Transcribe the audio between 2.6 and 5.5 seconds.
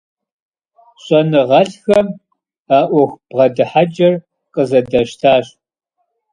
а Ӏуэху бгъэдыхьэкӀэр къызэдащтащ.